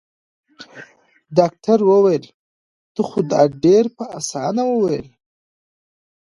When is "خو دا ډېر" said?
3.07-3.85